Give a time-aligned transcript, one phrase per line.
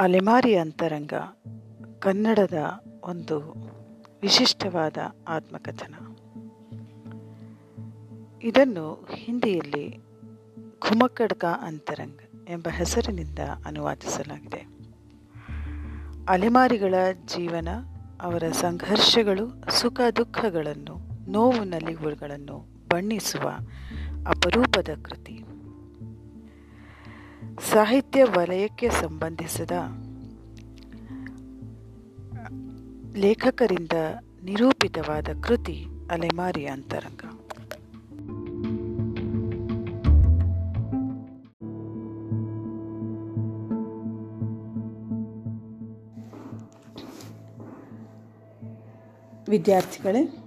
[0.00, 1.12] ಅಲೆಮಾರಿ ಅಂತರಂಗ
[1.98, 2.54] ಕನ್ನಡದ
[3.04, 3.54] ಒಂದು
[4.22, 4.96] ವಿಶಿಷ್ಟವಾದ
[5.28, 5.94] ಆತ್ಮಕಥನ.
[8.42, 9.98] ಇದನ್ನು ಹಿಂದಿಯಲ್ಲಿ
[10.80, 12.18] ಘುಮಕಡ್ಕ ಅಂತರಂಗ
[12.48, 14.66] ಎಂಬ ಹೆಸರಿನಿಂದ ಅನುವಾದಿಸಲಾಗಿದೆ.
[16.28, 16.94] ಅಲೆಮಾರಿಗಳ
[17.26, 17.68] ಜೀವನ,
[18.20, 20.96] ಅವರ ಸಂಘರ್ಷಗಳು, ಸುಖ ದುಃಖಗಳನ್ನು,
[21.30, 23.50] ನೋವು, ನಲಿವುಗಳನ್ನು ಬಣ್ಣಿಸುವ
[24.26, 25.44] ಅಪರೂಪದ ಕೃತಿ.
[27.66, 29.70] ಸಾಹಿತ್ಯ ವಲಯಕ್ಕೆ ಸಂಬಂಧಿಸಿದ
[33.16, 33.92] ಲೇಖಕರಿಂದ
[34.44, 37.24] ನಿರೂಪಿತವಾದ ಕೃತಿ ಅಲೆಮಾರಿಯ ಅಂತರಂಗ.
[49.48, 50.38] ವಿದ್ಯಾರ್ಥಿಗಳೇ,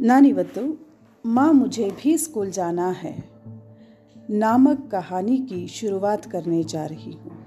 [0.00, 0.88] ನಾನಿವತ್ತು
[1.26, 3.29] ಮಾ ಮುಜೆ ಭೀ ಸ್ಕೂಲ್ ಜಾನಾ ಹೈ.
[4.30, 7.38] नामक कहानी की शुरुआत करने जा रही हूँ।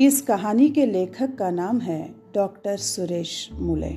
[0.00, 3.90] इस कहानी के लेखक का नाम है डॉक्टर सुरेश मुले।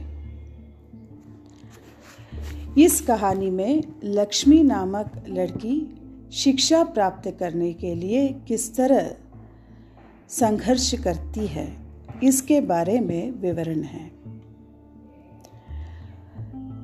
[2.84, 5.76] इस कहानी में लक्ष्मी नामक लड़की
[6.34, 9.16] शिक्षा प्राप्त करने के लिए किस तरह
[10.30, 11.68] संघर्ष करती है,
[12.24, 14.12] इसके बारे में विवरण है।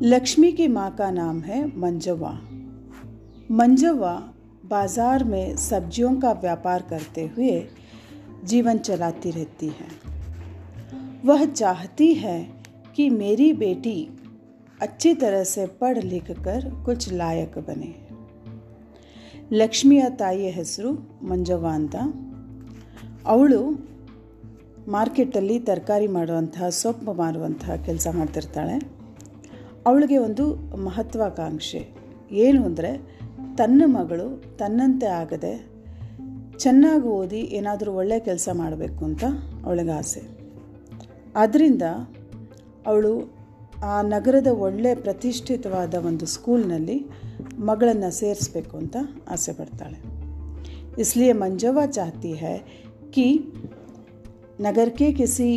[0.01, 2.39] लक्ष्मी की माँ का नाम है मंजवा।
[3.50, 4.14] मंजवा
[4.64, 7.54] बाजार में सब्जियों का व्यापार करते हुए
[8.44, 9.88] जीवन चलाती रहती है
[11.24, 12.38] वह चाहती है
[12.96, 13.98] कि मेरी बेटी
[14.80, 17.92] अच्छी तरह से पढ़ लिख कर कुछ लायक बने
[19.52, 20.90] ಲಕ್ಷ್ಮಿಯ ತಾಯಿಯ ಹೆಸರು
[21.26, 21.96] ಮಂಜವ್ವ ಅಂತ
[23.24, 23.58] ಅವಳು
[24.88, 28.76] ಮಾರ್ಕೆಟಲ್ಲಿ ತರಕಾರಿ ಮಾಡುವಂತಹ ಸೊಪ್ಪು ಮಾರುವಂತಹ ಕೆಲಸ ಮಾಡ್ತಿರ್ತಾಳೆ
[29.86, 30.44] ಅವಳಿಗೆ ಒಂದು
[30.76, 31.82] ಮಹತ್ವಾಕಾಂಕ್ಷೆ
[32.32, 32.90] ಏನು ಅಂದರೆ
[33.56, 35.54] ತನ್ನ ಮಗಳು ತನ್ನಂತೆ ಆಗದೆ
[36.58, 39.24] ಚೆನ್ನಾಗಿ ಓದಿ ಏನಾದರೂ ಒಳ್ಳೆಯ ಕೆಲಸ ಮಾಡಬೇಕು ಅಂತ
[39.64, 40.22] ಅವಳಿಗೆ ಆಸೆ
[41.36, 41.82] ಆದ್ದರಿಂದ
[42.86, 43.12] ಅವಳು
[43.84, 47.06] ಆ ನಗರದ ಒಳ್ಳೆಯ ಪ್ರತಿಷ್ಠಿತವಾದ ಒಂದು ಸ್ಕೂಲ್ನಲ್ಲಿ
[47.58, 48.96] ಮಗಳನ್ನು ಸೇರಿಸ್ಬೇಕು ಅಂತ
[49.30, 50.14] ಆಸೆ ಪಡ್ತಾಳೆ
[50.98, 52.56] इसलिए मंजवा चाहती है
[53.12, 53.26] कि
[54.60, 55.48] नगर के किसी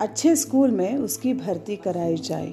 [0.00, 2.50] अच्छे स्कूल में उसकी भर्ती कराई जाए